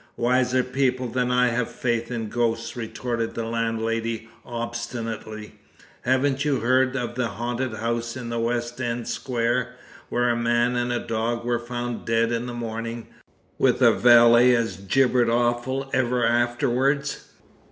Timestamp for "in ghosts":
2.09-2.75